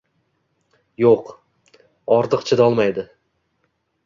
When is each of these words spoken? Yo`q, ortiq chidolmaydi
Yo`q, 1.03 1.11
ortiq 2.17 2.47
chidolmaydi 2.49 3.05